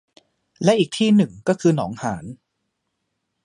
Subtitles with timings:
[0.63, 2.25] และอีกที่หนึ่งก็คือหนองหาร